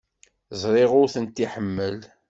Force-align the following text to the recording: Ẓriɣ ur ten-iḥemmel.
Ẓriɣ 0.61 0.91
ur 1.01 1.07
ten-iḥemmel. 1.13 1.97